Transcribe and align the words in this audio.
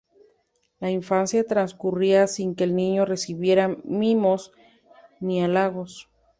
La 0.79 0.89
infancia 0.89 1.45
transcurría 1.45 2.25
sin 2.25 2.55
que 2.55 2.63
el 2.63 2.75
niño 2.75 3.05
recibiera 3.05 3.77
mimos 3.83 4.51
ni 5.19 5.43
halagos. 5.43 6.09